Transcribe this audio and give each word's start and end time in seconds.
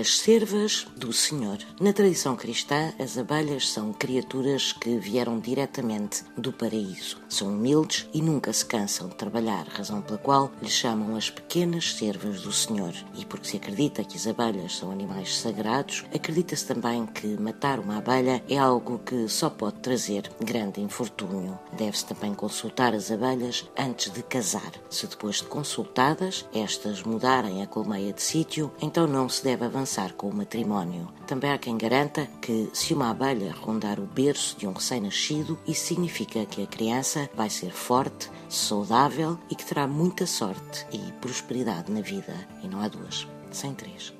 As 0.00 0.16
servas 0.16 0.86
do 0.96 1.12
Senhor. 1.12 1.58
Na 1.78 1.92
tradição 1.92 2.34
cristã, 2.34 2.90
as 2.98 3.18
abelhas 3.18 3.68
são 3.68 3.92
criaturas 3.92 4.72
que 4.72 4.96
vieram 4.96 5.38
diretamente 5.38 6.24
do 6.38 6.54
paraíso. 6.54 7.18
São 7.28 7.48
humildes 7.48 8.08
e 8.14 8.22
nunca 8.22 8.50
se 8.50 8.64
cansam 8.64 9.10
de 9.10 9.16
trabalhar, 9.16 9.66
razão 9.68 10.00
pela 10.00 10.16
qual 10.16 10.50
lhes 10.62 10.72
chamam 10.72 11.16
as 11.16 11.28
pequenas 11.28 11.92
servas 11.96 12.40
do 12.40 12.50
Senhor. 12.50 12.94
E 13.14 13.26
porque 13.26 13.48
se 13.48 13.58
acredita 13.58 14.02
que 14.02 14.16
as 14.16 14.26
abelhas 14.26 14.76
são 14.76 14.90
animais 14.90 15.36
sagrados, 15.36 16.02
acredita-se 16.14 16.64
também 16.64 17.04
que 17.04 17.26
matar 17.38 17.78
uma 17.78 17.98
abelha 17.98 18.42
é 18.48 18.56
algo 18.56 19.00
que 19.00 19.28
só 19.28 19.50
pode 19.50 19.80
trazer 19.80 20.32
grande 20.42 20.80
infortúnio. 20.80 21.58
Deve-se 21.74 22.06
também 22.06 22.32
consultar 22.32 22.94
as 22.94 23.10
abelhas 23.10 23.68
antes 23.76 24.10
de 24.10 24.22
casar. 24.22 24.72
Se 24.88 25.06
depois 25.06 25.36
de 25.36 25.44
consultadas, 25.44 26.46
estas 26.54 27.02
mudarem 27.02 27.62
a 27.62 27.66
colmeia 27.66 28.14
de 28.14 28.22
sítio, 28.22 28.72
então 28.80 29.06
não 29.06 29.28
se 29.28 29.44
deve 29.44 29.66
avançar 29.66 29.89
avançar 29.90 30.12
com 30.14 30.28
o 30.28 30.34
matrimónio. 30.34 31.08
Também 31.26 31.50
há 31.50 31.58
quem 31.58 31.76
garanta 31.76 32.28
que, 32.40 32.70
se 32.72 32.94
uma 32.94 33.10
abelha 33.10 33.52
rondar 33.52 33.98
o 33.98 34.06
berço 34.06 34.56
de 34.56 34.66
um 34.66 34.72
recém-nascido, 34.72 35.58
isso 35.66 35.86
significa 35.86 36.46
que 36.46 36.62
a 36.62 36.66
criança 36.66 37.28
vai 37.34 37.50
ser 37.50 37.72
forte, 37.72 38.30
saudável 38.48 39.36
e 39.50 39.56
que 39.56 39.64
terá 39.64 39.88
muita 39.88 40.26
sorte 40.26 40.86
e 40.92 41.12
prosperidade 41.20 41.90
na 41.90 42.00
vida. 42.00 42.34
E 42.62 42.68
não 42.68 42.80
há 42.80 42.88
duas, 42.88 43.26
sem 43.50 43.74
três. 43.74 44.14